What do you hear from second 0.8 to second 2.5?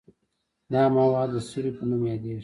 مواد د سرې په نوم یادیږي.